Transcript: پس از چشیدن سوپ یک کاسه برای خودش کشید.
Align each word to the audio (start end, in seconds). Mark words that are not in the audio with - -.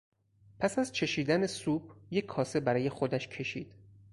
پس 0.59 0.79
از 0.79 0.91
چشیدن 0.91 1.47
سوپ 1.47 1.91
یک 2.11 2.25
کاسه 2.25 2.59
برای 2.59 2.89
خودش 2.89 3.27
کشید. 3.27 3.75